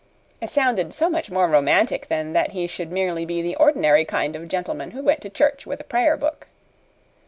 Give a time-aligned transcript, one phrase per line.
[0.41, 4.35] It sounded so much more romantic than that he should merely be the ordinary kind
[4.35, 6.47] of gentleman who went to church with a prayer book.